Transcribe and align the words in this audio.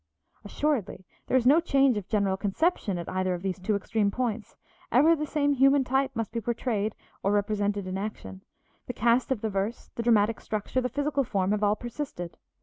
Assuredly, 0.43 1.05
there 1.27 1.37
is 1.37 1.45
no 1.45 1.59
change 1.59 1.95
of 1.95 2.07
general 2.07 2.35
conception 2.35 2.97
at 2.97 3.07
either 3.07 3.35
of 3.35 3.43
these 3.43 3.59
two 3.59 3.75
extreme 3.75 4.09
points; 4.09 4.55
ever 4.91 5.15
the 5.15 5.27
same 5.27 5.53
human 5.53 5.83
type 5.83 6.09
must 6.15 6.31
be 6.31 6.41
portrayed 6.41 6.95
or 7.21 7.31
represented 7.31 7.85
in 7.85 7.99
action; 7.99 8.41
the 8.87 8.93
cast 8.93 9.31
of 9.31 9.41
the 9.41 9.49
verse, 9.51 9.91
the 9.93 10.01
dramatic 10.01 10.41
structure, 10.41 10.81
the 10.81 10.89
physical 10.89 11.23
form 11.23 11.51
have 11.51 11.61
all 11.63 11.75
persisted. 11.75 12.35